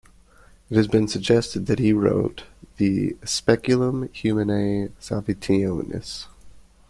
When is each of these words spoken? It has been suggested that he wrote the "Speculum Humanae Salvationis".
It 0.71 0.77
has 0.77 0.87
been 0.87 1.07
suggested 1.07 1.67
that 1.67 1.77
he 1.77 1.93
wrote 1.93 2.45
the 2.77 3.15
"Speculum 3.23 4.09
Humanae 4.13 4.87
Salvationis". 4.99 6.25